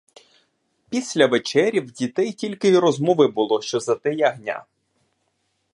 [0.89, 4.65] Після вечері в дітей тільки й розмови було, що за те ягня.